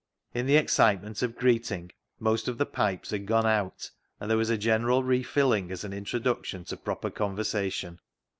[0.33, 4.49] In the excitement of greeting, most of the pipes had gone out, and there was
[4.49, 7.99] a general refilling as an introduction to proper con versation.